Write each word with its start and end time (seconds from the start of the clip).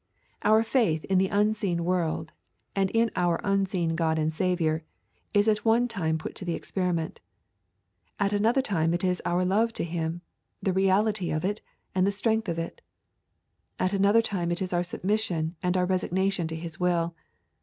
Our 0.41 0.63
faith 0.63 1.05
in 1.05 1.19
the 1.19 1.27
unseen 1.27 1.85
world 1.85 2.31
and 2.75 2.89
in 2.89 3.11
our 3.15 3.39
unseen 3.43 3.93
God 3.95 4.17
and 4.17 4.33
Saviour 4.33 4.83
is 5.31 5.47
at 5.47 5.63
one 5.63 5.87
time 5.87 6.17
put 6.17 6.33
to 6.37 6.43
the 6.43 6.55
experiment. 6.55 7.21
At 8.19 8.33
another 8.33 8.63
time 8.63 8.95
it 8.95 9.03
is 9.03 9.21
our 9.25 9.45
love 9.45 9.73
to 9.73 9.83
Him; 9.83 10.21
the 10.59 10.73
reality 10.73 11.29
of 11.29 11.45
it, 11.45 11.61
and 11.93 12.07
the 12.07 12.11
strength 12.11 12.49
of 12.49 12.57
it. 12.57 12.81
At 13.77 13.93
another 13.93 14.23
time 14.23 14.51
it 14.51 14.59
is 14.59 14.73
our 14.73 14.83
submission 14.83 15.55
and 15.61 15.77
our 15.77 15.85
resignation 15.85 16.47
to 16.47 16.55
His 16.55 16.79
will. 16.79 17.13